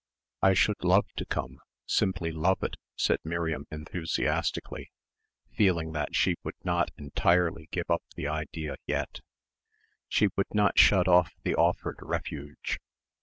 [0.41, 4.89] "I should love to come simply love it," said Miriam enthusiastically,
[5.53, 9.19] feeling that she would not entirely give up the idea yet.
[10.07, 12.79] She would not shut off the offered refuge.